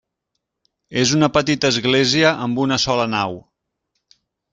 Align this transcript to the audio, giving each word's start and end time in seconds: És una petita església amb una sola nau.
És 1.01 1.11
una 1.17 1.29
petita 1.35 1.69
església 1.73 2.31
amb 2.47 2.63
una 2.65 2.79
sola 2.85 3.05
nau. 3.13 3.37